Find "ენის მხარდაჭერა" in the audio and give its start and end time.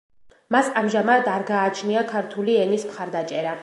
2.67-3.59